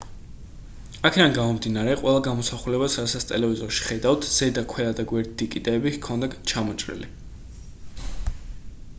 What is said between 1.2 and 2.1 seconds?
გამომდინარე